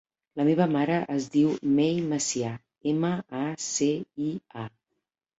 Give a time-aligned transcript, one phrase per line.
[0.39, 2.49] La meva mare es diu Mei Macia:
[2.91, 3.11] ema,
[3.41, 3.91] a, ce,
[4.29, 4.31] i,
[4.63, 4.65] a.